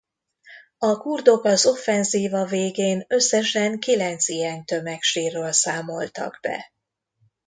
A 0.77 0.97
kurdok 0.97 1.43
az 1.43 1.65
offenzíva 1.65 2.45
végén 2.45 3.05
összesen 3.07 3.79
kilenc 3.79 4.27
ilyen 4.27 4.65
tömegsírról 4.65 5.51
számoltak 5.51 6.39
be. 6.41 6.73